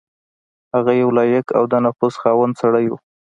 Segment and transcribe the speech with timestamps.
[0.73, 2.97] هغه یو لایق او د نفوذ خاوند سړی وو.